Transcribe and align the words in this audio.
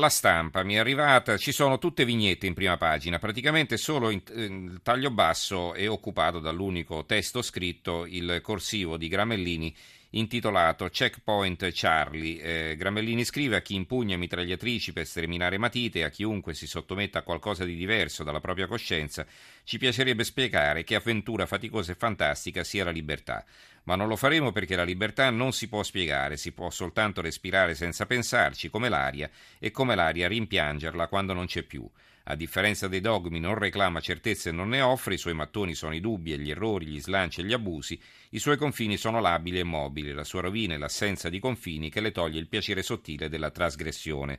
La 0.00 0.08
stampa 0.08 0.62
mi 0.62 0.76
è 0.76 0.78
arrivata, 0.78 1.36
ci 1.36 1.52
sono 1.52 1.76
tutte 1.76 2.06
vignette 2.06 2.46
in 2.46 2.54
prima 2.54 2.78
pagina, 2.78 3.18
praticamente 3.18 3.76
solo 3.76 4.08
in, 4.08 4.22
il 4.34 4.80
taglio 4.82 5.10
basso 5.10 5.74
è 5.74 5.86
occupato 5.90 6.38
dall'unico 6.38 7.04
testo 7.04 7.42
scritto, 7.42 8.06
il 8.06 8.40
corsivo 8.42 8.96
di 8.96 9.08
Gramellini 9.08 9.76
intitolato 10.10 10.88
Checkpoint 10.88 11.70
Charlie. 11.72 12.40
Eh, 12.40 12.76
Gramellini 12.76 13.24
scrive 13.24 13.56
a 13.56 13.60
chi 13.60 13.74
impugna 13.74 14.16
mitragliatrici 14.16 14.92
per 14.92 15.06
sterminare 15.06 15.58
matite 15.58 16.04
a 16.04 16.10
chiunque 16.10 16.54
si 16.54 16.66
sottometta 16.66 17.20
a 17.20 17.22
qualcosa 17.22 17.64
di 17.64 17.74
diverso 17.74 18.24
dalla 18.24 18.40
propria 18.40 18.66
coscienza, 18.66 19.26
ci 19.64 19.78
piacerebbe 19.78 20.24
spiegare 20.24 20.84
che 20.84 20.94
avventura 20.94 21.46
faticosa 21.46 21.92
e 21.92 21.96
fantastica 21.96 22.64
sia 22.64 22.84
la 22.84 22.90
libertà. 22.90 23.44
Ma 23.84 23.96
non 23.96 24.08
lo 24.08 24.16
faremo 24.16 24.52
perché 24.52 24.76
la 24.76 24.84
libertà 24.84 25.30
non 25.30 25.52
si 25.52 25.68
può 25.68 25.82
spiegare, 25.82 26.36
si 26.36 26.52
può 26.52 26.70
soltanto 26.70 27.20
respirare 27.20 27.74
senza 27.74 28.04
pensarci, 28.06 28.68
come 28.68 28.88
l'aria, 28.88 29.30
e 29.58 29.70
come 29.70 29.94
l'aria 29.94 30.28
rimpiangerla 30.28 31.06
quando 31.08 31.32
non 31.32 31.46
c'è 31.46 31.62
più. 31.62 31.88
A 32.30 32.36
differenza 32.36 32.86
dei 32.86 33.00
dogmi, 33.00 33.40
non 33.40 33.56
reclama 33.56 33.98
certezze 33.98 34.50
e 34.50 34.52
non 34.52 34.68
ne 34.68 34.80
offre, 34.80 35.14
i 35.14 35.18
suoi 35.18 35.34
mattoni 35.34 35.74
sono 35.74 35.96
i 35.96 36.00
dubbi 36.00 36.32
e 36.32 36.38
gli 36.38 36.50
errori, 36.50 36.86
gli 36.86 37.00
slanci 37.00 37.40
e 37.40 37.44
gli 37.44 37.52
abusi, 37.52 38.00
i 38.30 38.38
suoi 38.38 38.56
confini 38.56 38.96
sono 38.96 39.20
labili 39.20 39.58
e 39.58 39.64
mobili, 39.64 40.12
la 40.12 40.22
sua 40.22 40.42
rovina 40.42 40.74
è 40.74 40.78
l'assenza 40.78 41.28
di 41.28 41.40
confini 41.40 41.90
che 41.90 42.00
le 42.00 42.12
toglie 42.12 42.38
il 42.38 42.46
piacere 42.46 42.84
sottile 42.84 43.28
della 43.28 43.50
trasgressione. 43.50 44.38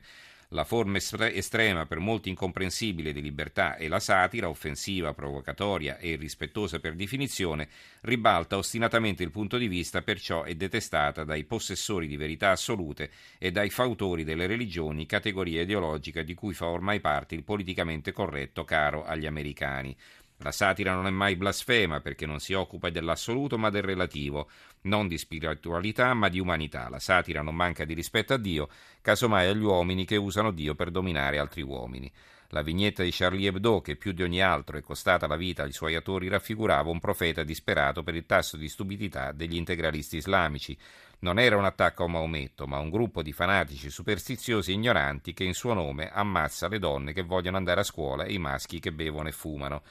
La 0.52 0.64
forma 0.64 0.98
estrema, 0.98 1.86
per 1.86 1.98
molti 1.98 2.28
incomprensibile, 2.28 3.14
di 3.14 3.22
libertà 3.22 3.76
è 3.76 3.88
la 3.88 4.00
satira, 4.00 4.50
offensiva, 4.50 5.14
provocatoria 5.14 5.96
e 5.96 6.10
irrispettosa 6.10 6.78
per 6.78 6.94
definizione, 6.94 7.68
ribalta 8.02 8.58
ostinatamente 8.58 9.22
il 9.22 9.30
punto 9.30 9.56
di 9.56 9.66
vista, 9.66 10.02
perciò 10.02 10.42
è 10.42 10.54
detestata 10.54 11.24
dai 11.24 11.44
possessori 11.44 12.06
di 12.06 12.18
verità 12.18 12.50
assolute 12.50 13.10
e 13.38 13.50
dai 13.50 13.70
fautori 13.70 14.24
delle 14.24 14.46
religioni, 14.46 15.06
categoria 15.06 15.62
ideologica 15.62 16.22
di 16.22 16.34
cui 16.34 16.52
fa 16.52 16.66
ormai 16.66 17.00
parte 17.00 17.34
il 17.34 17.44
politicamente 17.44 18.12
corretto 18.12 18.64
caro 18.64 19.06
agli 19.06 19.24
americani. 19.24 19.96
La 20.42 20.50
satira 20.50 20.92
non 20.92 21.06
è 21.06 21.10
mai 21.10 21.36
blasfema 21.36 22.00
perché 22.00 22.26
non 22.26 22.40
si 22.40 22.52
occupa 22.52 22.90
dell'assoluto 22.90 23.58
ma 23.58 23.70
del 23.70 23.82
relativo, 23.82 24.50
non 24.82 25.06
di 25.06 25.16
spiritualità 25.16 26.12
ma 26.14 26.28
di 26.28 26.40
umanità. 26.40 26.88
La 26.88 26.98
satira 26.98 27.42
non 27.42 27.54
manca 27.54 27.84
di 27.84 27.94
rispetto 27.94 28.34
a 28.34 28.38
Dio, 28.38 28.68
casomai 29.00 29.48
agli 29.48 29.62
uomini 29.62 30.04
che 30.04 30.16
usano 30.16 30.50
Dio 30.50 30.74
per 30.74 30.90
dominare 30.90 31.38
altri 31.38 31.62
uomini. 31.62 32.10
La 32.48 32.62
vignetta 32.62 33.04
di 33.04 33.10
Charlie 33.12 33.48
Hebdo, 33.48 33.80
che 33.80 33.96
più 33.96 34.12
di 34.12 34.22
ogni 34.22 34.42
altro 34.42 34.76
è 34.76 34.82
costata 34.82 35.26
la 35.26 35.36
vita 35.36 35.62
ai 35.62 35.72
suoi 35.72 35.94
autori, 35.94 36.28
raffigurava 36.28 36.90
un 36.90 36.98
profeta 36.98 37.44
disperato 37.44 38.02
per 38.02 38.14
il 38.16 38.26
tasso 38.26 38.56
di 38.56 38.68
stupidità 38.68 39.32
degli 39.32 39.54
integralisti 39.54 40.16
islamici. 40.16 40.76
Non 41.20 41.38
era 41.38 41.56
un 41.56 41.64
attacco 41.64 42.04
a 42.04 42.08
Maometto, 42.08 42.66
ma 42.66 42.78
un 42.78 42.90
gruppo 42.90 43.22
di 43.22 43.32
fanatici 43.32 43.88
superstiziosi 43.88 44.72
e 44.72 44.74
ignoranti 44.74 45.32
che 45.32 45.44
in 45.44 45.54
suo 45.54 45.72
nome 45.72 46.10
ammazza 46.12 46.68
le 46.68 46.80
donne 46.80 47.12
che 47.12 47.22
vogliono 47.22 47.56
andare 47.56 47.80
a 47.80 47.84
scuola 47.84 48.24
e 48.24 48.32
i 48.32 48.38
maschi 48.38 48.80
che 48.80 48.92
bevono 48.92 49.28
e 49.28 49.32
fumano. 49.32 49.82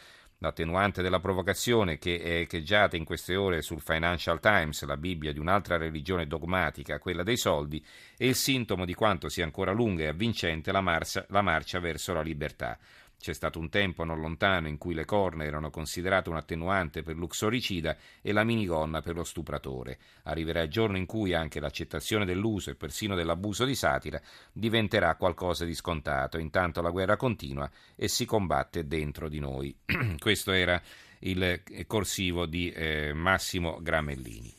L'attenuante 0.44 1.03
della 1.03 1.20
provocazione 1.20 2.00
che 2.00 2.20
è 2.20 2.39
echeggiata 2.39 2.97
in 2.97 3.06
queste 3.06 3.36
ore 3.36 3.61
sul 3.61 3.80
Financial 3.80 4.39
Times, 4.39 4.83
la 4.86 4.98
Bibbia 4.98 5.31
di 5.31 5.38
un'altra 5.38 5.78
religione 5.78 6.25
dogmatica, 6.25 6.98
quella 6.98 7.22
dei 7.22 7.38
soldi, 7.38 7.80
è 8.17 8.23
il 8.23 8.33
sintomo 8.33 8.86
di 8.86 8.95
quanto 8.95 9.30
sia 9.30 9.44
ancora 9.44 9.72
lunga 9.72 10.06
e 10.06 10.08
avvincente 10.08 10.72
la 10.72 10.81
marcia, 10.81 11.23
la 11.30 11.44
marcia 11.44 11.80
verso 11.80 12.11
la 12.14 12.23
libertà. 12.23 12.75
C'è 13.22 13.33
stato 13.33 13.59
un 13.59 13.69
tempo 13.69 14.03
non 14.03 14.19
lontano 14.19 14.67
in 14.67 14.80
cui 14.80 14.95
le 14.95 15.05
corna 15.05 15.44
erano 15.44 15.69
considerate 15.69 16.30
un 16.30 16.38
attenuante 16.38 17.03
per 17.03 17.16
l'uxoricida 17.16 17.95
e 18.19 18.31
la 18.31 18.44
minigonna 18.44 19.02
per 19.02 19.16
lo 19.16 19.23
stupratore. 19.23 20.00
Arriverà 20.23 20.61
il 20.64 20.69
giorno 20.72 20.97
in 20.97 21.05
cui 21.05 21.36
anche 21.36 21.59
l'accettazione 21.59 22.25
dell'uso 22.25 22.72
e 22.72 22.75
persino 22.75 23.14
dell'abuso 23.14 23.64
di 23.64 23.75
satira 23.75 24.19
diventerà 24.52 25.16
qualcosa 25.16 25.66
di 25.66 25.75
scontato. 25.75 26.39
Intanto 26.39 26.81
la 26.81 26.89
guerra 26.89 27.16
continua 27.16 27.69
e 27.95 28.08
si 28.08 28.25
combatte 28.25 28.88
dentro 28.88 29.30
di 29.30 29.39
noi. 29.39 29.75
Questo 30.17 30.52
era 30.52 30.81
il 31.19 31.61
corsivo 31.86 32.47
di 32.47 32.72
eh, 32.72 33.14
Massimo 33.14 33.77
Gramellini. 33.82 34.52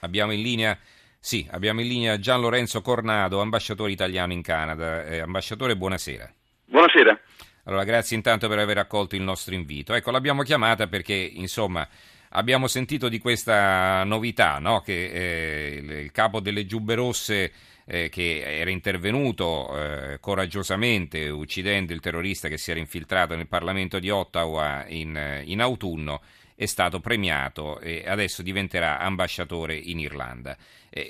Abbiamo 0.00 0.32
in 0.32 0.42
linea 0.42 0.76
sì, 1.20 1.46
abbiamo 1.52 1.80
in 1.80 1.86
linea 1.86 2.18
Gian 2.18 2.40
Lorenzo 2.40 2.82
Cornado, 2.82 3.40
ambasciatore 3.40 3.92
italiano 3.92 4.32
in 4.32 4.42
Canada. 4.42 5.06
Eh, 5.06 5.20
ambasciatore, 5.20 5.74
buonasera. 5.74 6.30
Buonasera. 6.94 7.20
Allora, 7.64 7.82
grazie 7.82 8.14
intanto 8.14 8.46
per 8.46 8.58
aver 8.60 8.78
accolto 8.78 9.16
il 9.16 9.22
nostro 9.22 9.52
invito. 9.52 9.94
Ecco, 9.94 10.12
l'abbiamo 10.12 10.42
chiamata 10.42 10.86
perché, 10.86 11.14
insomma, 11.14 11.86
abbiamo 12.30 12.68
sentito 12.68 13.08
di 13.08 13.18
questa 13.18 14.04
novità, 14.04 14.58
no? 14.60 14.80
che 14.80 15.06
eh, 15.06 16.02
il, 16.02 16.12
capo 16.12 16.38
delle 16.38 16.66
Giubbe 16.66 16.94
Rosse 16.94 17.52
eh, 17.86 18.08
che 18.10 18.42
era 18.60 18.70
intervenuto 18.70 19.76
eh, 19.76 20.18
coraggiosamente 20.20 21.28
uccidendo 21.28 21.92
il 21.92 22.00
terrorista 22.00 22.48
che 22.48 22.58
si 22.58 22.70
era 22.70 22.78
infiltrato 22.78 23.34
nel 23.34 23.48
Parlamento 23.48 23.98
di 23.98 24.10
Ottawa 24.10 24.84
in, 24.86 25.42
in 25.44 25.60
autunno, 25.60 26.20
è 26.54 26.66
stato 26.66 27.00
premiato 27.00 27.80
e 27.80 28.04
adesso 28.06 28.42
diventerà 28.42 28.98
ambasciatore 29.00 29.74
in 29.74 29.98
Irlanda. 29.98 30.56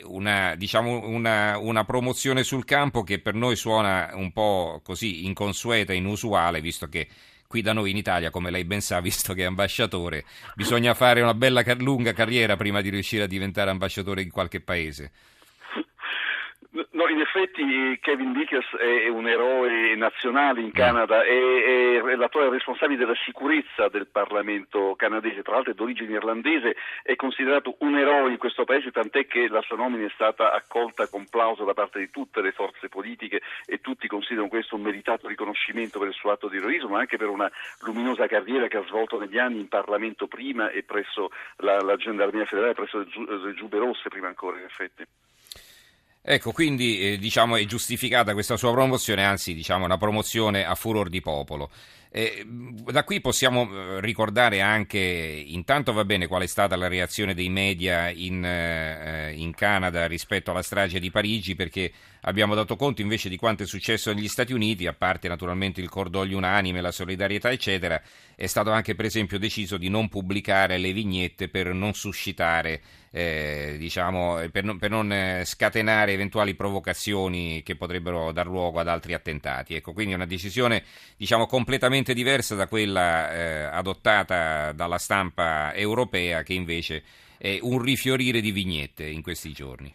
Una, 0.05 0.55
diciamo 0.55 1.07
una, 1.07 1.59
una, 1.59 1.85
promozione 1.85 2.43
sul 2.43 2.65
campo 2.65 3.03
che 3.03 3.19
per 3.19 3.35
noi 3.35 3.55
suona 3.55 4.13
un 4.15 4.33
po' 4.33 4.81
così 4.83 5.27
inconsueta, 5.27 5.93
inusuale, 5.93 6.63
visto 6.63 6.89
che 6.89 7.07
qui 7.47 7.61
da 7.61 7.75
noi 7.75 7.91
in 7.91 7.99
Italia, 7.99 8.31
come 8.31 8.51
lei 8.51 8.65
ben 8.65 8.81
sa, 8.81 9.01
visto 9.03 9.35
che 9.35 9.43
è 9.43 9.47
ambasciatore, 9.47 10.25
bisogna 10.55 10.95
fare 10.95 11.21
una 11.21 11.35
bella 11.35 11.63
lunga 11.77 12.15
carriera 12.15 12.57
prima 12.57 12.81
di 12.81 12.89
riuscire 12.89 13.25
a 13.25 13.29
diventare 13.29 13.71
ambasciatore 13.71 14.23
in 14.23 14.31
qualche 14.31 14.61
paese. 14.61 15.13
No, 17.05 17.11
in 17.11 17.21
effetti 17.21 17.99
Kevin 18.01 18.33
Vickers 18.33 18.77
è 18.77 19.09
un 19.09 19.29
eroe 19.29 19.95
nazionale 19.95 20.63
in 20.63 20.73
Canada, 20.73 21.23
è, 21.23 22.01
è 22.01 22.15
l'attore 22.17 22.49
responsabile 22.49 22.99
della 22.99 23.17
sicurezza 23.27 23.89
del 23.89 24.07
Parlamento 24.07 24.95
canadese, 24.97 25.43
tra 25.43 25.53
l'altro 25.53 25.73
è 25.73 25.75
d'origine 25.75 26.15
irlandese, 26.15 26.75
è 27.03 27.15
considerato 27.15 27.77
un 27.81 27.99
eroe 27.99 28.31
in 28.31 28.39
questo 28.39 28.65
paese, 28.65 28.91
tant'è 28.91 29.27
che 29.27 29.49
la 29.49 29.61
sua 29.61 29.77
nomina 29.77 30.07
è 30.07 30.11
stata 30.15 30.55
accolta 30.55 31.07
con 31.07 31.27
plauso 31.29 31.65
da 31.65 31.75
parte 31.75 31.99
di 31.99 32.09
tutte 32.09 32.41
le 32.41 32.53
forze 32.53 32.89
politiche 32.89 33.43
e 33.67 33.83
tutti 33.83 34.09
considerano 34.09 34.49
questo 34.49 34.77
un 34.77 34.83
meritato 34.83 35.29
riconoscimento 35.29 35.99
per 35.99 36.09
il 36.09 36.15
suo 36.15 36.31
atto 36.31 36.49
di 36.49 36.57
eroismo, 36.57 36.91
ma 36.91 37.01
anche 37.01 37.19
per 37.19 37.29
una 37.29 37.51
luminosa 37.81 38.27
carriera 38.27 38.67
che 38.67 38.79
ha 38.79 38.85
svolto 38.87 39.21
negli 39.21 39.37
anni 39.37 39.61
in 39.61 39.69
Parlamento 39.69 40.27
prima 40.27 40.71
e 40.71 40.85
presso 40.85 41.31
la, 41.57 41.83
la 41.83 41.97
Gendarmeria 41.97 42.47
Federale, 42.47 42.73
presso 42.73 42.97
le, 42.97 43.07
le 43.45 43.53
Giube 43.53 43.77
Rosse 43.77 44.09
prima 44.09 44.29
ancora 44.29 44.57
in 44.57 44.65
effetti. 44.65 45.05
Ecco, 46.27 46.53
quindi 46.53 47.01
eh, 47.01 47.19
diciamo, 47.19 47.55
è 47.57 47.67
giustificata 47.67 48.33
questa 48.33 48.57
sua 48.57 48.73
promozione, 48.73 49.23
anzi 49.23 49.53
diciamo 49.53 49.85
una 49.85 49.99
promozione 49.99 50.65
a 50.65 50.75
furor 50.75 51.11
di 51.11 51.21
popolo. 51.21 51.71
Eh, 52.17 52.47
da 52.47 53.03
qui 53.03 53.21
possiamo 53.21 53.69
eh, 53.69 54.01
ricordare 54.01 54.61
anche, 54.61 55.01
intanto 55.01 55.93
va 55.93 56.05
bene 56.05 56.29
qual 56.29 56.43
è 56.43 56.47
stata 56.47 56.77
la 56.77 56.87
reazione 56.87 57.35
dei 57.35 57.49
media 57.49 58.09
in, 58.09 58.45
eh, 58.45 59.33
in, 59.35 59.53
Canada 59.53 60.07
rispetto 60.07 60.53
alla 60.53 60.63
strage 60.63 61.01
di 61.01 61.11
Parigi, 61.11 61.57
perché 61.57 61.91
abbiamo 62.21 62.55
dato 62.55 62.77
conto 62.77 63.03
invece 63.03 63.29
di 63.29 63.37
quanto 63.37 63.65
è 63.65 63.67
successo 63.67 64.13
negli 64.13 64.29
Stati 64.29 64.53
Uniti, 64.53 64.87
a 64.87 64.93
parte 64.93 65.27
naturalmente 65.27 65.81
il 65.81 65.89
cordoglio 65.89 66.37
unanime, 66.37 66.81
la 66.81 66.93
solidarietà, 66.93 67.51
eccetera, 67.51 68.01
è 68.37 68.47
stato 68.47 68.71
anche 68.71 68.95
per 68.95 69.07
esempio 69.07 69.37
deciso 69.37 69.77
di 69.77 69.89
non 69.89 70.09
pubblicare 70.09 70.79
le 70.79 70.93
vignette 70.93 71.49
per 71.49 71.73
non 71.73 71.95
suscitare 71.95 72.81
eh, 73.17 73.77
diciamo, 73.79 74.41
per 74.51 74.65
non, 74.65 74.77
per 74.77 74.91
non, 74.91 75.13
eh, 75.13 75.45
scatenare 75.45 76.13
eventuali 76.13 76.57
provocazioni 76.57 77.63
che 77.63 77.77
potrebbero 77.77 78.33
dar 78.33 78.47
luogo 78.47 78.81
ad 78.81 78.89
altri 78.89 79.15
attentati. 79.15 79.77
Ecco, 79.77 79.93
quindi 79.93 80.15
una 80.15 80.27
decisione 80.27 80.83
diciamo, 81.17 81.47
completamente 81.47 82.04
diversa 82.13 82.55
da 82.55 82.67
quella 82.67 83.33
eh, 83.33 83.63
adottata 83.65 84.73
dalla 84.73 84.99
stampa 84.99 85.73
europea 85.75 86.43
che 86.43 86.53
invece 86.53 87.03
è 87.39 87.59
un 87.61 87.81
rifiorire 87.81 88.41
di 88.41 88.51
vignette 88.51 89.05
in 89.05 89.23
questi 89.23 89.53
giorni. 89.53 89.95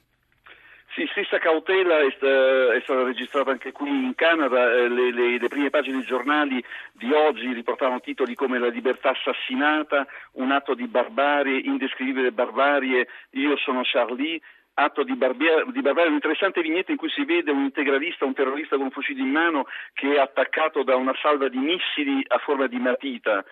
Sì, 0.96 1.08
stessa 1.12 1.38
cautela 1.38 2.00
è, 2.00 2.12
sta, 2.18 2.74
è, 2.74 2.82
stata 2.82 3.04
registrata 3.04 3.52
anche 3.52 3.72
qui 3.72 3.90
in 3.90 4.16
Canada, 4.16 4.70
eh, 4.74 4.90
le, 4.90 5.14
le, 5.14 5.38
le, 5.38 5.48
prime 5.48 5.70
pagine 5.70 5.98
dei 5.98 6.06
giornali 6.06 6.62
di 6.92 7.12
oggi 7.14 7.54
riportavano 7.54 8.02
titoli 8.02 8.34
come 8.34 8.60
La 8.60 8.68
libertà 8.68 9.12
assassinata, 9.12 10.08
un 10.34 10.52
atto 10.52 10.74
di 10.74 10.88
barbarie, 10.88 11.60
indescrivibile 11.60 12.32
barbarie, 12.32 13.08
io 13.32 13.56
sono 13.58 13.82
Charlie, 13.84 14.42
atto 14.80 15.04
di, 15.04 15.16
barbia, 15.16 15.64
di 15.66 15.82
barbarie, 15.82 16.10
un'interessante 16.10 16.62
vignetta 16.62 16.92
in 16.92 16.98
cui 16.98 17.10
si 17.10 17.26
vede 17.26 17.52
un 17.52 17.64
integralista, 17.64 18.26
un 18.26 18.34
terrorista 18.34 18.76
con 18.76 18.86
un 18.86 18.92
fucile 18.92 19.22
in 19.22 19.30
mano 19.30 19.66
che 19.94 20.16
è 20.16 20.20
attaccato 20.20 20.84
da 20.84 20.96
una 20.96 21.14
salva 21.22 21.50
di 21.50 21.58
missili 21.58 22.24
a 22.28 22.38
forma 22.38 22.68
di 22.68 22.78
matita 22.78 23.44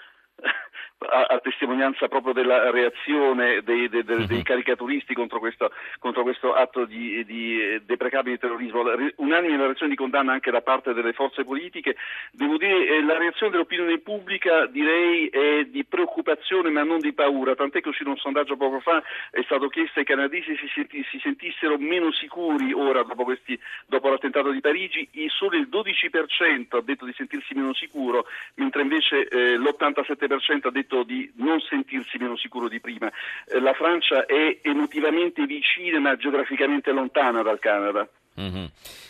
a, 0.99 1.25
a 1.29 1.39
testimonianza 1.39 2.07
proprio 2.07 2.33
della 2.33 2.71
reazione 2.71 3.61
dei, 3.63 3.87
dei, 3.89 4.03
dei, 4.03 4.25
dei 4.25 4.37
mhm. 4.37 4.43
caricaturisti 4.43 5.13
contro 5.13 5.39
questo, 5.39 5.71
contro 5.99 6.23
questo, 6.23 6.53
atto 6.53 6.85
di, 6.85 7.23
di 7.25 7.81
deprecabile 7.85 8.37
terrorismo. 8.37 8.83
Unanime 9.17 9.57
la 9.57 9.65
reazione 9.65 9.91
di 9.91 9.97
condanna 9.97 10.33
anche 10.33 10.51
da 10.51 10.61
parte 10.61 10.93
delle 10.93 11.13
forze 11.13 11.43
politiche. 11.43 11.95
Devo 12.31 12.57
dire 12.57 12.87
eh, 12.87 13.03
la 13.03 13.17
reazione 13.17 13.51
dell'opinione 13.51 13.99
pubblica 13.99 14.65
direi 14.65 15.27
è 15.27 15.65
di 15.65 15.85
preoccupazione 15.85 16.69
ma 16.69 16.83
non 16.83 16.99
di 16.99 17.13
paura, 17.13 17.55
tant'è 17.55 17.81
che 17.81 17.89
uscito 17.89 18.09
un 18.09 18.17
sondaggio 18.17 18.57
poco 18.57 18.79
fa, 18.79 19.01
è 19.29 19.41
stato 19.43 19.67
chiesto 19.67 19.99
ai 19.99 20.05
canadesi 20.05 20.55
se 20.57 20.67
si, 20.73 21.03
si 21.09 21.19
sentissero 21.19 21.77
meno 21.77 22.11
sicuri 22.11 22.73
ora 22.73 23.03
dopo, 23.03 23.23
questi, 23.23 23.59
dopo 23.85 24.09
l'attentato 24.09 24.49
di 24.49 24.61
Parigi, 24.61 25.07
solo 25.29 25.57
il 25.57 25.69
12% 25.71 26.77
ha 26.77 26.81
detto 26.81 27.05
di 27.05 27.13
sentirsi 27.15 27.53
meno 27.53 27.73
sicuro, 27.73 28.25
mentre 28.55 28.81
invece 28.81 29.27
eh, 29.27 29.57
l'87% 29.57 30.67
ha 30.67 30.71
detto 30.71 30.86
di 31.03 31.31
non 31.35 31.59
sentirsi 31.59 32.17
meno 32.17 32.37
sicuro 32.37 32.67
di 32.67 32.79
prima. 32.79 33.11
Eh, 33.45 33.59
la 33.59 33.73
Francia 33.73 34.25
è 34.25 34.59
emotivamente 34.61 35.45
vicina 35.45 35.99
ma 35.99 36.15
geograficamente 36.15 36.91
lontana 36.91 37.41
dal 37.41 37.59
Canada. 37.59 38.07
Mm-hmm. 38.39 38.65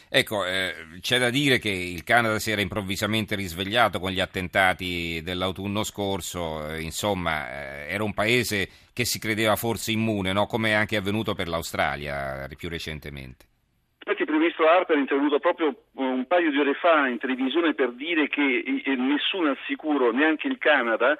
Ecco, 0.09 0.45
eh, 0.45 0.73
c'è 1.01 1.19
da 1.19 1.29
dire 1.29 1.59
che 1.59 1.69
il 1.69 2.05
Canada 2.05 2.39
si 2.39 2.51
era 2.51 2.61
improvvisamente 2.61 3.35
risvegliato 3.35 3.99
con 3.99 4.11
gli 4.11 4.21
attentati 4.21 5.21
dell'autunno 5.21 5.83
scorso, 5.83 6.65
eh, 6.69 6.81
insomma 6.81 7.49
eh, 7.49 7.93
era 7.93 8.03
un 8.03 8.13
paese 8.13 8.69
che 8.93 9.03
si 9.03 9.19
credeva 9.19 9.57
forse 9.57 9.91
immune, 9.91 10.31
no? 10.31 10.45
come 10.45 10.69
è 10.69 10.73
anche 10.73 10.95
avvenuto 10.95 11.33
per 11.33 11.49
l'Australia 11.49 12.47
più 12.55 12.69
recentemente. 12.69 13.45
Infatti 13.99 14.21
il 14.21 14.27
Primo 14.27 14.39
Ministro 14.39 14.69
Harper 14.69 14.95
è 14.95 14.99
intervenuto 14.99 15.39
proprio 15.39 15.75
un 15.95 16.25
paio 16.25 16.49
di 16.49 16.57
ore 16.57 16.73
fa 16.75 17.07
in 17.09 17.17
televisione 17.17 17.73
per 17.73 17.91
dire 17.91 18.29
che 18.29 18.63
nessuno 18.95 19.47
è 19.47 19.49
al 19.49 19.57
sicuro, 19.67 20.13
neanche 20.13 20.47
il 20.47 20.57
Canada, 20.57 21.17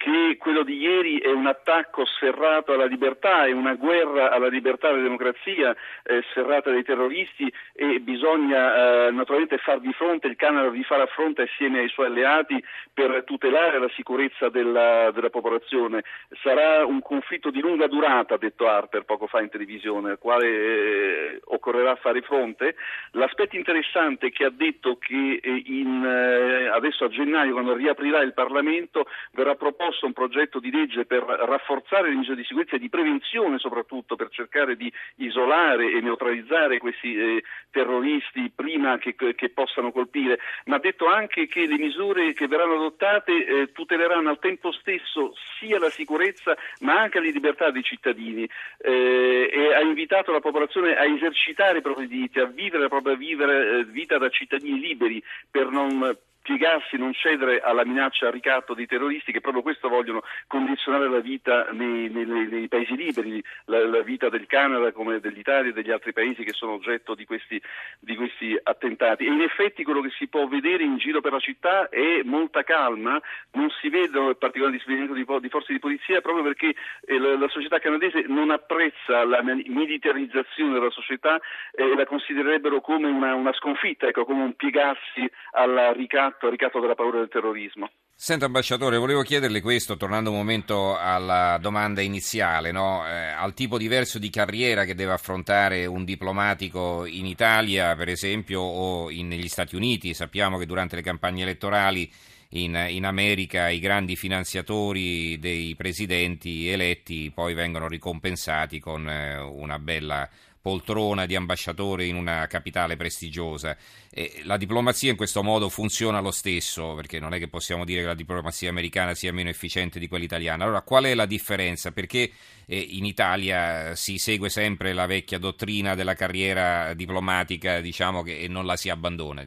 che 0.00 0.38
quello 0.38 0.62
di 0.62 0.78
ieri 0.78 1.18
è 1.18 1.30
un 1.30 1.46
attacco 1.46 2.06
serrato 2.06 2.72
alla 2.72 2.86
libertà, 2.86 3.44
è 3.44 3.52
una 3.52 3.74
guerra 3.74 4.30
alla 4.30 4.46
libertà 4.46 4.88
e 4.88 4.92
alla 4.92 5.02
democrazia 5.02 5.76
eh, 6.04 6.24
serrata 6.32 6.70
dai 6.70 6.82
terroristi 6.82 7.52
e 7.74 8.00
bisogna 8.00 9.08
eh, 9.08 9.10
naturalmente 9.10 9.58
far 9.58 9.78
di 9.78 9.92
fronte, 9.92 10.26
il 10.26 10.36
Canada 10.36 10.70
vi 10.70 10.82
farà 10.84 11.04
fronte 11.04 11.42
assieme 11.42 11.80
ai 11.80 11.88
suoi 11.88 12.06
alleati 12.06 12.64
per 12.94 13.24
tutelare 13.24 13.78
la 13.78 13.90
sicurezza 13.90 14.48
della, 14.48 15.10
della 15.10 15.28
popolazione. 15.28 16.02
Sarà 16.42 16.86
un 16.86 17.02
conflitto 17.02 17.50
di 17.50 17.60
lunga 17.60 17.86
durata, 17.86 18.36
ha 18.36 18.38
detto 18.38 18.68
Harper 18.68 19.04
poco 19.04 19.26
fa 19.26 19.42
in 19.42 19.50
televisione, 19.50 20.12
al 20.12 20.18
quale 20.18 20.46
eh, 20.46 21.40
occorrerà 21.44 21.96
fare 21.96 22.22
fronte. 22.22 22.74
L'aspetto 23.10 23.54
interessante 23.54 24.28
è 24.28 24.30
che 24.30 24.46
ha 24.46 24.50
detto 24.50 24.96
che 24.96 25.40
eh, 25.42 25.62
in, 25.66 26.02
eh, 26.02 26.68
adesso 26.68 27.04
a 27.04 27.08
gennaio, 27.08 27.52
quando 27.52 27.74
riaprirà 27.74 28.22
il 28.22 28.32
Parlamento, 28.32 29.04
verrà 29.32 29.56
proposto 29.56 29.88
proposto 29.90 30.06
un 30.06 30.12
progetto 30.12 30.60
di 30.60 30.70
legge 30.70 31.04
per 31.04 31.22
rafforzare 31.22 32.08
le 32.08 32.14
misure 32.14 32.36
di 32.36 32.44
sicurezza 32.44 32.76
e 32.76 32.78
di 32.78 32.88
prevenzione 32.88 33.58
soprattutto 33.58 34.14
per 34.14 34.28
cercare 34.30 34.76
di 34.76 34.90
isolare 35.16 35.90
e 35.90 36.00
neutralizzare 36.00 36.78
questi 36.78 37.16
eh, 37.16 37.42
terroristi 37.70 38.52
prima 38.54 38.98
che, 38.98 39.14
che, 39.16 39.50
possano 39.50 39.90
colpire, 39.90 40.38
ma 40.66 40.76
ha 40.76 40.78
detto 40.78 41.06
anche 41.06 41.46
che 41.46 41.66
le 41.66 41.76
misure 41.76 42.32
che 42.32 42.46
verranno 42.46 42.74
adottate 42.74 43.44
eh, 43.44 43.72
tuteleranno 43.72 44.30
al 44.30 44.38
tempo 44.38 44.70
stesso 44.72 45.32
sia 45.58 45.78
la 45.78 45.90
sicurezza 45.90 46.56
ma 46.80 47.00
anche 47.00 47.18
le 47.20 47.30
libertà 47.30 47.70
dei 47.70 47.82
cittadini. 47.82 48.48
Eh, 48.78 49.50
e 49.52 49.74
ha 49.74 49.80
invitato 49.80 50.30
la 50.30 50.40
popolazione 50.40 50.96
a 50.96 51.04
esercitare 51.04 51.78
i 51.78 51.82
propri 51.82 52.06
diritti, 52.06 52.38
a 52.38 52.46
vivere 52.46 52.84
la 52.84 52.88
propria 52.88 53.16
vivere, 53.16 53.80
eh, 53.80 53.84
vita 53.84 54.18
da 54.18 54.28
cittadini 54.28 54.78
liberi 54.78 55.22
per 55.50 55.68
non 55.68 56.16
piegarsi, 56.42 56.96
non 56.96 57.12
cedere 57.12 57.60
alla 57.60 57.84
minaccia 57.84 58.26
al 58.26 58.32
ricatto 58.32 58.74
dei 58.74 58.86
terroristi 58.86 59.32
che 59.32 59.40
proprio 59.40 59.62
questo 59.62 59.88
vogliono 59.88 60.22
condizionare 60.46 61.08
la 61.08 61.20
vita 61.20 61.68
nei, 61.72 62.08
nei, 62.08 62.26
nei 62.26 62.68
paesi 62.68 62.96
liberi, 62.96 63.42
la, 63.66 63.86
la, 63.86 64.00
vita 64.00 64.28
del 64.28 64.46
Canada 64.46 64.92
come 64.92 65.20
dell'Italia 65.20 65.70
e 65.70 65.74
degli 65.74 65.90
altri 65.90 66.12
paesi 66.12 66.42
che 66.42 66.52
sono 66.52 66.72
oggetto 66.72 67.14
di 67.14 67.24
questi, 67.24 67.60
di 67.98 68.16
questi, 68.16 68.58
attentati. 68.62 69.26
E 69.26 69.30
in 69.30 69.42
effetti 69.42 69.84
quello 69.84 70.00
che 70.00 70.10
si 70.10 70.28
può 70.28 70.46
vedere 70.46 70.82
in 70.82 70.96
giro 70.96 71.20
per 71.20 71.32
la 71.32 71.40
città 71.40 71.88
è 71.88 72.22
molta 72.24 72.62
calma, 72.62 73.20
non 73.52 73.68
si 73.80 73.88
vedono 73.88 74.34
particolari 74.34 74.76
dispositivi 74.76 75.12
di, 75.12 75.40
di, 75.40 75.48
forze 75.48 75.72
di 75.72 75.78
polizia 75.78 76.20
proprio 76.20 76.42
perché 76.42 76.74
eh, 77.04 77.18
la, 77.18 77.36
la, 77.36 77.48
società 77.48 77.78
canadese 77.78 78.24
non 78.26 78.50
apprezza 78.50 79.24
la 79.24 79.42
militarizzazione 79.42 80.72
della 80.72 80.90
società 80.90 81.40
e 81.72 81.84
eh, 81.84 81.94
la 81.94 82.06
considererebbero 82.06 82.80
come 82.80 83.08
una, 83.08 83.34
una 83.34 83.52
sconfitta, 83.52 84.06
ecco, 84.06 84.24
come 84.24 84.42
un 84.42 84.54
piegarsi 84.54 85.30
al 85.52 85.92
ricatto 85.94 86.29
ricatto, 86.30 86.48
ricatto 86.48 86.80
della 86.80 86.94
paura 86.94 87.18
del 87.18 87.28
terrorismo. 87.28 87.90
Senta 88.14 88.44
ambasciatore, 88.44 88.98
volevo 88.98 89.22
chiederle 89.22 89.60
questo, 89.60 89.96
tornando 89.96 90.30
un 90.30 90.36
momento 90.36 90.96
alla 90.96 91.58
domanda 91.60 92.02
iniziale, 92.02 92.70
no? 92.70 93.06
eh, 93.06 93.10
al 93.10 93.54
tipo 93.54 93.78
diverso 93.78 94.18
di 94.18 94.30
carriera 94.30 94.84
che 94.84 94.94
deve 94.94 95.12
affrontare 95.12 95.86
un 95.86 96.04
diplomatico 96.04 97.06
in 97.06 97.26
Italia, 97.26 97.96
per 97.96 98.08
esempio, 98.08 98.60
o 98.60 99.10
in, 99.10 99.28
negli 99.28 99.48
Stati 99.48 99.74
Uniti. 99.74 100.14
Sappiamo 100.14 100.58
che 100.58 100.66
durante 100.66 100.96
le 100.96 101.02
campagne 101.02 101.42
elettorali 101.42 102.10
in, 102.50 102.74
in, 102.88 103.04
America 103.06 103.68
i 103.68 103.78
grandi 103.78 104.16
finanziatori 104.16 105.38
dei 105.38 105.76
presidenti 105.76 106.68
eletti 106.68 107.30
poi 107.32 107.54
vengono 107.54 107.86
ricompensati 107.86 108.80
con 108.80 109.08
eh, 109.08 109.38
una 109.38 109.78
bella 109.78 110.28
poltrona 110.60 111.26
di 111.26 111.34
ambasciatore 111.34 112.04
in 112.04 112.16
una 112.16 112.46
capitale 112.46 112.96
prestigiosa. 112.96 113.76
E 114.10 114.42
la 114.44 114.56
diplomazia 114.56 115.10
in 115.10 115.16
questo 115.16 115.42
modo 115.42 115.68
funziona 115.68 116.20
lo 116.20 116.30
stesso, 116.30 116.94
perché 116.94 117.18
non 117.18 117.34
è 117.34 117.38
che 117.38 117.48
possiamo 117.48 117.84
dire 117.84 118.00
che 118.02 118.06
la 118.06 118.14
diplomazia 118.14 118.68
americana 118.68 119.14
sia 119.14 119.32
meno 119.32 119.48
efficiente 119.48 119.98
di 119.98 120.08
quella 120.08 120.24
italiana. 120.24 120.64
Allora, 120.64 120.82
qual 120.82 121.04
è 121.04 121.14
la 121.14 121.26
differenza? 121.26 121.92
Perché 121.92 122.30
eh, 122.66 122.78
in 122.78 123.04
Italia 123.04 123.94
si 123.94 124.18
segue 124.18 124.48
sempre 124.48 124.92
la 124.92 125.06
vecchia 125.06 125.38
dottrina 125.38 125.94
della 125.94 126.14
carriera 126.14 126.94
diplomatica, 126.94 127.80
diciamo, 127.80 128.22
che, 128.22 128.40
e 128.40 128.48
non 128.48 128.66
la 128.66 128.76
si 128.76 128.90
abbandona? 128.90 129.46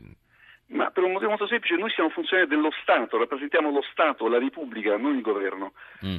Ma 0.68 0.90
per 0.90 1.04
un 1.04 1.12
motivo 1.12 1.30
molto 1.30 1.48
semplice, 1.48 1.76
noi 1.76 1.92
siamo 1.92 2.10
funzionari 2.10 2.48
dello 2.48 2.72
Stato, 2.82 3.18
rappresentiamo 3.18 3.70
lo 3.70 3.84
Stato, 3.92 4.28
la 4.28 4.40
Repubblica, 4.40 4.98
non 4.98 5.16
il 5.16 5.22
governo. 5.22 5.74
Mm 6.06 6.16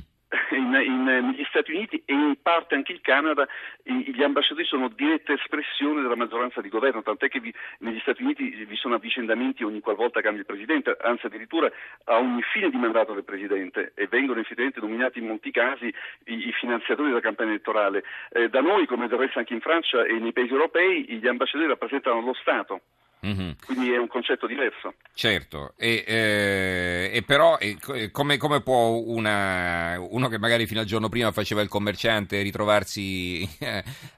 in, 0.51 0.75
in, 0.85 1.05
negli 1.05 1.45
Stati 1.49 1.73
Uniti 1.73 2.03
e 2.05 2.13
in 2.13 2.37
parte 2.41 2.75
anche 2.75 2.93
il 2.93 3.01
Canada 3.01 3.47
gli 3.83 4.23
ambasciatori 4.23 4.67
sono 4.67 4.89
diretta 4.89 5.33
espressione 5.33 6.03
della 6.03 6.17
maggioranza 6.17 6.61
di 6.61 6.69
governo, 6.69 7.03
tant'è 7.03 7.29
che 7.29 7.41
vi, 7.41 7.53
negli 7.79 8.01
Stati 8.01 8.23
Uniti 8.23 8.65
vi 8.65 8.77
sono 8.77 8.95
avvicendamenti 8.95 9.65
ogni 9.65 9.81
qualvolta 9.81 10.21
cambia 10.21 10.41
il 10.41 10.47
Presidente, 10.47 10.97
anzi 11.01 11.27
addirittura 11.27 11.71
a 12.05 12.19
ogni 12.19 12.43
fine 12.43 12.71
di 12.71 12.77
mandato 12.77 13.13
del 13.13 13.25
Presidente 13.25 13.93
e 13.95 14.07
vengono 14.07 14.41
effettivamente 14.41 14.81
nominati 14.81 15.19
in 15.19 15.27
molti 15.27 15.51
casi 15.51 15.87
i, 16.25 16.49
i 16.49 16.53
finanziatori 16.53 17.09
della 17.09 17.21
campagna 17.21 17.51
elettorale. 17.51 18.05
Eh, 18.31 18.49
da 18.49 18.61
noi, 18.61 18.87
come 18.87 19.09
del 19.09 19.19
resto 19.19 19.39
anche 19.39 19.55
in 19.55 19.61
Francia 19.61 20.05
e 20.05 20.19
nei 20.19 20.33
paesi 20.33 20.53
europei, 20.53 21.05
gli 21.09 21.27
ambasciatori 21.27 21.69
rappresentano 21.69 22.21
lo 22.21 22.35
Stato. 22.35 22.81
Mm-hmm. 23.25 23.51
Quindi 23.65 23.93
è 23.93 23.97
un 23.97 24.07
concetto 24.07 24.47
diverso. 24.47 24.95
Certo, 25.15 25.73
e, 25.79 26.05
eh, 26.07 27.11
e 27.13 27.23
però 27.23 27.57
e 27.59 27.79
come, 28.11 28.37
come, 28.37 28.61
può 28.61 29.01
una, 29.05 29.99
uno 29.99 30.29
che 30.29 30.39
magari 30.39 30.67
fino 30.67 30.81
al 30.81 30.87
giorno 30.87 31.09
prima 31.09 31.33
faceva 31.33 31.63
il 31.63 31.69
commerciante 31.69 32.43
ritrovarsi 32.43 33.49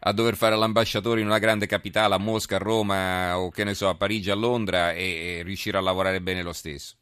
a 0.00 0.12
dover 0.12 0.34
fare 0.34 0.56
l'ambasciatore 0.56 1.20
in 1.20 1.26
una 1.26 1.38
grande 1.38 1.66
capitale, 1.66 2.14
a 2.14 2.18
Mosca, 2.18 2.56
a 2.56 2.58
Roma 2.58 3.38
o 3.38 3.50
che 3.50 3.64
ne 3.64 3.74
so, 3.74 3.88
a 3.88 3.94
Parigi, 3.94 4.30
a 4.30 4.34
Londra 4.34 4.92
e, 4.92 5.38
e 5.38 5.42
riuscire 5.44 5.78
a 5.78 5.80
lavorare 5.80 6.20
bene 6.20 6.42
lo 6.42 6.52
stesso? 6.52 6.96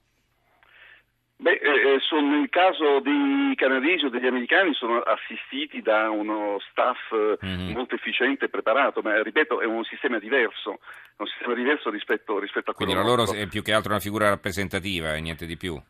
Beh, 1.36 1.58
eh, 1.58 1.94
eh, 1.94 1.98
sono, 2.00 2.38
nel 2.38 2.48
caso 2.48 3.00
dei 3.00 3.54
canadesi 3.56 4.04
o 4.04 4.08
degli 4.08 4.26
americani 4.26 4.72
sono 4.72 5.00
assistiti 5.00 5.82
da 5.82 6.08
uno 6.08 6.58
staff 6.70 7.12
mm-hmm. 7.44 7.72
molto 7.72 7.96
efficiente 7.96 8.44
e 8.44 8.48
preparato, 8.48 9.02
ma 9.02 9.20
ripeto 9.20 9.60
è 9.60 9.64
un 9.64 9.82
sistema 9.84 10.18
diverso, 10.18 10.78
è 11.16 11.22
un 11.22 11.26
sistema 11.26 11.54
diverso 11.54 11.90
rispetto, 11.90 12.38
rispetto 12.38 12.70
a 12.70 12.74
quello 12.74 12.92
Quindi 12.92 13.08
la 13.08 13.16
loro 13.16 13.32
è 13.32 13.48
più 13.48 13.62
che 13.62 13.72
altro 13.72 13.90
una 13.90 14.00
figura 14.00 14.28
rappresentativa 14.28 15.14
e 15.14 15.20
niente 15.20 15.44
di 15.44 15.56
più. 15.56 15.80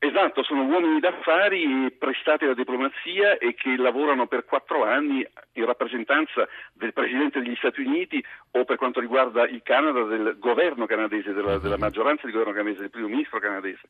Esatto, 0.00 0.44
sono 0.44 0.62
uomini 0.62 1.00
d'affari 1.00 1.90
prestati 1.98 2.44
alla 2.44 2.54
diplomazia 2.54 3.36
e 3.38 3.54
che 3.54 3.76
lavorano 3.76 4.28
per 4.28 4.44
quattro 4.44 4.84
anni 4.84 5.26
in 5.54 5.64
rappresentanza 5.64 6.46
del 6.72 6.92
Presidente 6.92 7.40
degli 7.40 7.56
Stati 7.56 7.80
Uniti 7.80 8.24
o 8.52 8.64
per 8.64 8.76
quanto 8.76 9.00
riguarda 9.00 9.44
il 9.48 9.60
Canada 9.64 10.04
del 10.04 10.36
governo 10.38 10.86
canadese, 10.86 11.32
della, 11.32 11.56
mhm. 11.56 11.62
della 11.62 11.78
maggioranza 11.78 12.26
di 12.26 12.32
governo 12.32 12.52
canadese, 12.52 12.82
del 12.82 12.90
primo 12.90 13.08
ministro 13.08 13.40
canadese. 13.40 13.88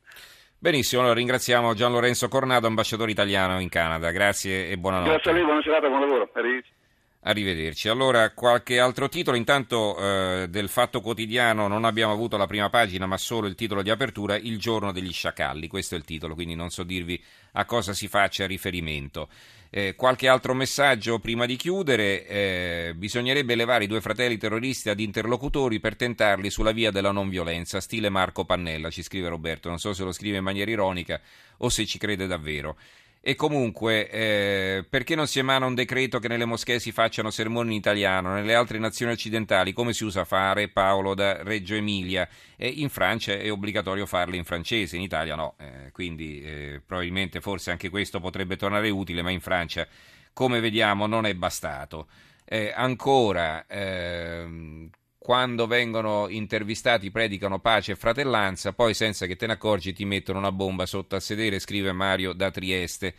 Benissimo, 0.61 1.03
allora 1.03 1.17
ringraziamo 1.17 1.73
Gian 1.73 1.93
Lorenzo 1.93 2.27
Cornado, 2.27 2.67
ambasciatore 2.67 3.13
italiano 3.13 3.61
in 3.61 3.69
Canada. 3.69 4.11
Grazie 4.11 4.71
e 4.71 4.77
buonanotte. 4.77 5.11
Grazie 5.11 5.31
a 5.31 5.35
lei, 5.35 5.45
buona 5.45 5.63
serata, 5.63 5.89
buon 5.89 6.01
lavoro. 6.01 6.31
Arrivederci. 6.33 6.73
Arrivederci. 7.21 7.89
Allora, 7.89 8.31
qualche 8.31 8.79
altro 8.79 9.09
titolo. 9.09 9.37
Intanto 9.37 9.99
eh, 9.99 10.47
del 10.49 10.69
Fatto 10.69 11.01
Quotidiano 11.01 11.67
non 11.67 11.85
abbiamo 11.85 12.13
avuto 12.13 12.37
la 12.37 12.47
prima 12.47 12.71
pagina, 12.71 13.07
ma 13.07 13.17
solo 13.17 13.49
il 13.49 13.57
titolo 13.57 13.83
di 13.83 13.91
apertura, 13.91 14.37
Il 14.37 14.59
giorno 14.59 14.93
degli 14.93 15.13
sciacalli. 15.13 15.67
Questo 15.67 15.97
è 15.97 15.99
il 15.99 16.05
titolo, 16.05 16.35
quindi 16.35 16.55
non 16.55 16.71
so 16.71 16.85
dirvi 16.85 17.21
a 17.53 17.65
cosa 17.65 17.93
si 17.93 18.07
faccia 18.07 18.47
riferimento. 18.47 19.29
Eh, 19.69 19.95
qualche 19.97 20.29
altro 20.29 20.55
messaggio 20.55 21.19
prima 21.19 21.45
di 21.45 21.57
chiudere. 21.57 22.27
Eh, 22.27 22.93
bisognerebbe 22.95 23.55
elevare 23.55 23.85
i 23.85 23.89
due 23.89 24.01
fratelli 24.01 24.39
terroristi 24.39 24.89
ad 24.89 25.01
interlocutori 25.01 25.81
per 25.81 25.97
tentarli 25.97 26.51
sulla 26.51 26.73
via 26.73 26.93
della 26.93 27.11
non 27.11 27.29
violenza, 27.29 27.81
stile 27.81 28.11
Marco 28.11 28.45
Pannella, 28.45 28.91
ci 28.91 29.03
scrive 29.03 29.29
Roberto. 29.29 29.69
Non 29.69 29.79
so 29.79 29.93
se 29.93 30.05
lo 30.05 30.13
scrive 30.13 30.39
in 30.39 30.45
maniera 30.45 30.71
ironica 30.71 31.21
o 31.59 31.69
se 31.69 31.85
ci 31.85 31.99
crede 31.99 32.29
davvero. 32.29 32.77
E 33.21 33.35
comunque, 33.35 34.09
eh, 34.09 34.87
perché 34.89 35.15
non 35.15 35.27
si 35.27 35.41
emana 35.41 35.67
un 35.67 35.75
decreto 35.75 36.19
che 36.19 36.29
nelle 36.29 36.45
moschee 36.45 36.79
si 36.79 36.93
facciano 36.93 37.31
sermoni 37.31 37.71
in 37.71 37.77
italiano, 37.77 38.33
nelle 38.33 38.55
altre 38.55 38.79
nazioni 38.79 39.13
occidentali, 39.13 39.73
come 39.73 39.93
si 39.93 40.05
usa 40.05 40.25
fare 40.25 40.69
Paolo 40.69 41.15
da 41.15 41.43
Reggio 41.43 41.75
Emilia? 41.75 42.29
E 42.57 42.69
in 42.69 42.89
Francia 42.89 43.33
è 43.33 43.51
obbligatorio 43.51 44.07
farli 44.07 44.37
in 44.37 44.45
francese, 44.45 44.97
in 44.97 45.03
Italia 45.03 45.35
no. 45.35 45.57
Eh, 45.59 45.91
quindi 45.93 46.41
eh, 46.43 46.81
probabilmente 46.85 47.41
forse 47.41 47.71
anche 47.73 47.91
questo 47.91 48.21
potrebbe 48.21 48.57
tornare 48.57 48.89
utile, 48.89 49.21
ma 49.23 49.31
in 49.31 49.41
Francia, 49.41 49.87
come 50.33 50.61
vediamo, 50.61 51.07
non 51.07 51.27
è 51.27 51.35
bastato. 51.35 52.07
Eh, 52.45 52.73
ancora, 52.75 53.67
ehm, 53.67 54.89
quando 55.29 55.67
vengono 55.67 56.27
intervistati 56.31 57.11
predicano 57.11 57.59
pace 57.59 57.93
e 57.93 57.97
fratellanza, 57.97 58.73
poi 58.73 58.95
senza 58.95 59.27
che 59.27 59.37
te 59.37 59.47
ne 59.47 59.53
accorgi 59.53 59.93
ti 59.93 60.07
mettono 60.07 60.39
una 60.39 60.53
bomba 60.53 60.87
sotto 60.87 61.17
al 61.17 61.21
sedere, 61.21 61.59
scrive 61.59 61.93
Mario 61.93 62.33
da 62.33 62.51
Trieste. 62.51 63.15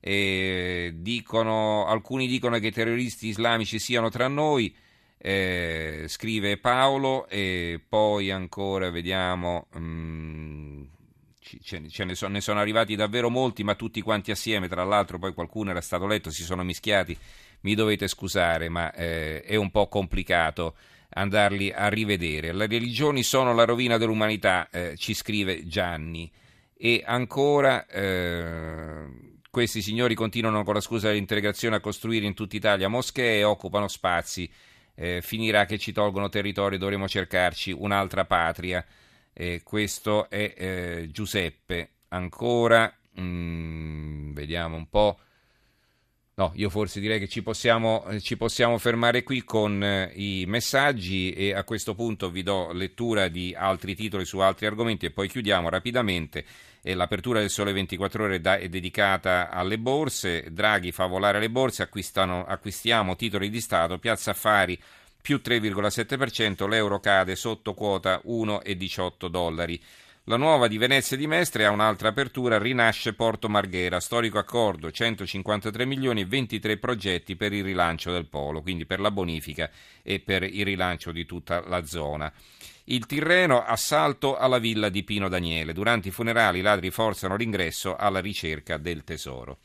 Dicono, 0.00 1.86
alcuni 1.86 2.26
dicono 2.26 2.58
che 2.58 2.66
i 2.66 2.72
terroristi 2.72 3.28
islamici 3.28 3.78
siano 3.78 4.08
tra 4.08 4.26
noi, 4.26 4.74
eh, 5.16 6.06
scrive 6.08 6.56
Paolo, 6.56 7.28
e 7.28 7.80
poi 7.88 8.32
ancora 8.32 8.90
vediamo, 8.90 9.68
mm, 9.78 10.82
ce, 11.62 11.78
ne, 11.78 12.14
so, 12.16 12.26
ne, 12.26 12.40
sono 12.40 12.58
arrivati 12.58 12.96
davvero 12.96 13.30
molti, 13.30 13.62
ma 13.62 13.76
tutti 13.76 14.00
quanti 14.00 14.32
assieme, 14.32 14.66
tra 14.66 14.82
l'altro 14.82 15.20
poi 15.20 15.32
qualcuno 15.32 15.70
era 15.70 15.80
stato 15.80 16.08
letto, 16.08 16.32
si 16.32 16.42
sono 16.42 16.64
mischiati, 16.64 17.16
mi 17.60 17.76
dovete 17.76 18.08
scusare, 18.08 18.68
ma 18.68 18.92
eh, 18.92 19.40
è 19.42 19.54
un 19.54 19.70
po' 19.70 19.86
complicato 19.86 20.74
andarli 21.14 21.70
a 21.72 21.88
rivedere. 21.88 22.52
Le 22.52 22.66
religioni 22.66 23.22
sono 23.22 23.54
la 23.54 23.64
rovina 23.64 23.98
dell'umanità, 23.98 24.68
eh, 24.70 24.94
ci 24.96 25.14
scrive 25.14 25.66
Gianni. 25.66 26.30
E 26.76 27.02
ancora 27.04 27.86
eh, 27.86 29.06
questi 29.50 29.80
signori 29.80 30.14
continuano 30.14 30.64
con 30.64 30.74
la 30.74 30.80
scusa 30.80 31.08
dell'integrazione 31.08 31.76
a 31.76 31.80
costruire 31.80 32.26
in 32.26 32.34
tutta 32.34 32.56
Italia 32.56 32.88
moschee 32.88 33.38
e 33.38 33.44
occupano 33.44 33.88
spazi. 33.88 34.50
Eh, 34.96 35.20
finirà 35.22 35.64
che 35.64 35.78
ci 35.78 35.92
tolgono 35.92 36.28
territorio, 36.28 36.78
dovremo 36.78 37.08
cercarci 37.08 37.72
un'altra 37.72 38.24
patria. 38.24 38.84
questo 39.62 40.28
è 40.28 40.54
eh, 40.56 41.08
Giuseppe. 41.10 41.90
Ancora, 42.08 42.92
mm, 43.20 44.32
vediamo 44.32 44.76
un 44.76 44.88
po'. 44.88 45.18
No, 46.36 46.50
io 46.56 46.68
forse 46.68 46.98
direi 46.98 47.20
che 47.20 47.28
ci 47.28 47.44
possiamo, 47.44 48.04
eh, 48.08 48.20
ci 48.20 48.36
possiamo 48.36 48.76
fermare 48.78 49.22
qui 49.22 49.44
con 49.44 49.80
eh, 49.84 50.10
i 50.16 50.44
messaggi 50.48 51.30
e 51.30 51.54
a 51.54 51.62
questo 51.62 51.94
punto 51.94 52.28
vi 52.28 52.42
do 52.42 52.72
lettura 52.72 53.28
di 53.28 53.54
altri 53.56 53.94
titoli 53.94 54.24
su 54.24 54.38
altri 54.38 54.66
argomenti 54.66 55.06
e 55.06 55.12
poi 55.12 55.28
chiudiamo 55.28 55.68
rapidamente. 55.68 56.44
E 56.82 56.94
l'apertura 56.94 57.38
del 57.38 57.50
Sole 57.50 57.72
24 57.72 58.24
Ore 58.24 58.40
è 58.40 58.68
dedicata 58.68 59.48
alle 59.48 59.78
borse. 59.78 60.50
Draghi 60.50 60.90
fa 60.90 61.06
volare 61.06 61.38
le 61.38 61.50
borse, 61.50 61.82
acquistiamo 61.82 63.14
titoli 63.14 63.48
di 63.48 63.60
Stato, 63.60 63.98
Piazza 63.98 64.32
Affari 64.32 64.76
più 65.22 65.40
3,7%, 65.42 66.68
l'euro 66.68 67.00
cade 67.00 67.36
sotto 67.36 67.72
quota 67.72 68.20
1,18 68.26 69.28
dollari. 69.28 69.80
La 70.26 70.38
nuova 70.38 70.68
di 70.68 70.78
Venezia 70.78 71.18
di 71.18 71.26
Mestre 71.26 71.66
ha 71.66 71.70
un'altra 71.70 72.08
apertura, 72.08 72.56
rinasce 72.56 73.12
Porto 73.12 73.50
Marghera, 73.50 74.00
storico 74.00 74.38
accordo, 74.38 74.90
153 74.90 75.84
milioni 75.84 76.22
e 76.22 76.24
23 76.24 76.78
progetti 76.78 77.36
per 77.36 77.52
il 77.52 77.62
rilancio 77.62 78.10
del 78.10 78.24
polo, 78.24 78.62
quindi 78.62 78.86
per 78.86 79.00
la 79.00 79.10
bonifica 79.10 79.68
e 80.02 80.20
per 80.20 80.42
il 80.44 80.64
rilancio 80.64 81.12
di 81.12 81.26
tutta 81.26 81.62
la 81.68 81.84
zona. 81.84 82.32
Il 82.84 83.04
Tirreno, 83.04 83.62
assalto 83.62 84.38
alla 84.38 84.56
villa 84.56 84.88
di 84.88 85.04
Pino 85.04 85.28
Daniele. 85.28 85.74
Durante 85.74 86.08
i 86.08 86.10
funerali 86.10 86.60
i 86.60 86.62
ladri 86.62 86.90
forzano 86.90 87.36
l'ingresso 87.36 87.94
alla 87.94 88.20
ricerca 88.20 88.78
del 88.78 89.04
tesoro. 89.04 89.58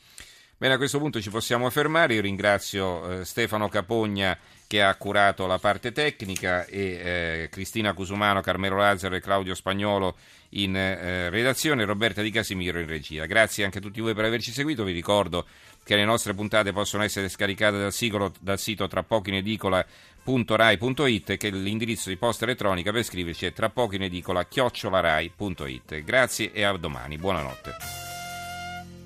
Bene, 0.58 0.74
a 0.74 0.76
questo 0.76 0.98
punto 0.98 1.22
ci 1.22 1.30
possiamo 1.30 1.70
fermare. 1.70 2.12
Io 2.12 2.20
ringrazio 2.20 3.20
eh, 3.20 3.24
Stefano 3.24 3.70
Capogna 3.70 4.36
che 4.70 4.84
ha 4.84 4.94
curato 4.94 5.48
la 5.48 5.58
parte 5.58 5.90
tecnica 5.90 6.64
e 6.64 6.80
eh, 6.80 7.48
Cristina 7.50 7.92
Cusumano, 7.92 8.40
Carmelo 8.40 8.76
Lazzaro 8.76 9.16
e 9.16 9.20
Claudio 9.20 9.56
Spagnolo 9.56 10.14
in 10.50 10.76
eh, 10.76 11.28
redazione, 11.28 11.84
Roberta 11.84 12.22
Di 12.22 12.30
Casimiro 12.30 12.78
in 12.78 12.86
regia. 12.86 13.26
Grazie 13.26 13.64
anche 13.64 13.78
a 13.78 13.80
tutti 13.80 14.00
voi 14.00 14.14
per 14.14 14.26
averci 14.26 14.52
seguito. 14.52 14.84
Vi 14.84 14.92
ricordo 14.92 15.44
che 15.82 15.96
le 15.96 16.04
nostre 16.04 16.34
puntate 16.34 16.72
possono 16.72 17.02
essere 17.02 17.28
scaricate 17.28 17.80
dal, 17.80 17.92
sito, 17.92 18.32
dal 18.38 18.60
sito 18.60 18.86
trapochineedicola.rai.it 18.86 21.30
e 21.30 21.36
che 21.36 21.50
l'indirizzo 21.50 22.08
di 22.08 22.16
posta 22.16 22.44
elettronica 22.44 22.92
per 22.92 23.02
scriverci 23.02 23.46
è 23.46 23.52
trapochineedicola.rai.it. 23.52 26.04
Grazie 26.04 26.52
e 26.52 26.62
a 26.62 26.76
domani. 26.76 27.16
Buonanotte. 27.16 28.09